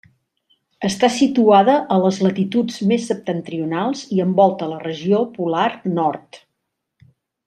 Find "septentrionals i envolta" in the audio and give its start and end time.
3.11-4.71